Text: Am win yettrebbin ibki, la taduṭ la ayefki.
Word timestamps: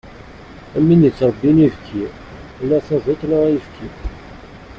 Am 0.75 0.83
win 0.87 1.05
yettrebbin 1.05 1.59
ibki, 1.67 2.03
la 2.67 2.77
taduṭ 2.85 3.21
la 3.29 3.37
ayefki. 3.45 3.87